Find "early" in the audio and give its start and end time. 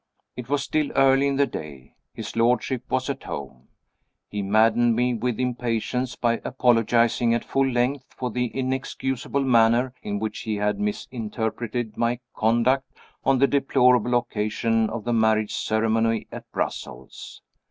0.93-1.27